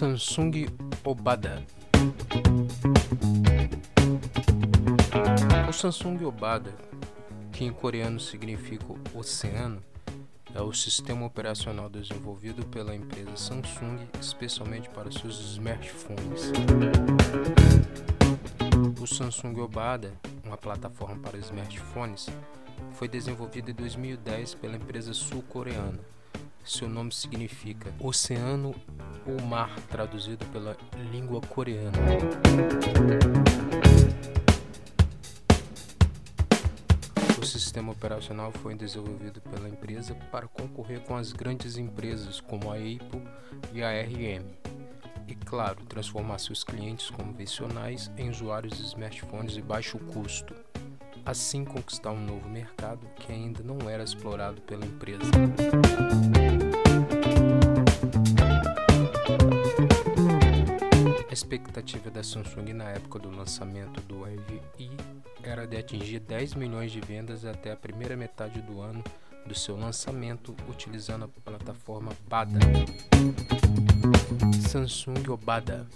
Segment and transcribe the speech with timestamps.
[0.00, 0.66] Samsung
[1.04, 1.62] Obada
[5.68, 6.74] O Samsung Obada,
[7.52, 9.84] que em coreano significa oceano,
[10.54, 16.50] é o sistema operacional desenvolvido pela empresa Samsung especialmente para seus smartphones.
[18.98, 22.26] O Samsung Obada, uma plataforma para smartphones,
[22.94, 26.00] foi desenvolvido em 2010 pela empresa sul-coreana.
[26.64, 28.74] Seu nome significa oceano
[29.26, 30.76] ou mar, traduzido pela
[31.10, 31.98] língua coreana.
[37.40, 42.76] O sistema operacional foi desenvolvido pela empresa para concorrer com as grandes empresas como a
[42.76, 43.26] Apple
[43.72, 44.46] e a RM.
[45.26, 50.54] E, claro, transformar seus clientes convencionais em usuários de smartphones de baixo custo
[51.30, 55.20] assim conquistar um novo mercado que ainda não era explorado pela empresa.
[61.28, 64.26] A expectativa da Samsung na época do lançamento do
[64.78, 64.90] i
[65.42, 69.02] era de atingir 10 milhões de vendas até a primeira metade do ano
[69.46, 72.58] do seu lançamento utilizando a plataforma Bada.
[74.68, 75.86] Samsung Obada.